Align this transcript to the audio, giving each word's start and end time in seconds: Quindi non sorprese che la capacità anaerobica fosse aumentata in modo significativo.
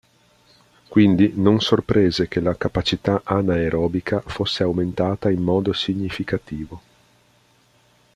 Quindi 0.87 1.33
non 1.35 1.59
sorprese 1.61 2.27
che 2.27 2.39
la 2.39 2.55
capacità 2.55 3.21
anaerobica 3.23 4.19
fosse 4.21 4.63
aumentata 4.63 5.29
in 5.29 5.43
modo 5.43 5.73
significativo. 5.73 6.81